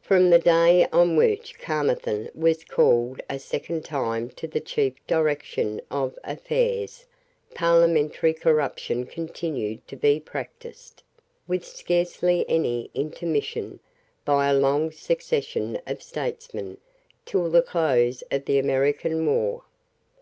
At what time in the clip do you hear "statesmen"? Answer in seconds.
16.02-16.78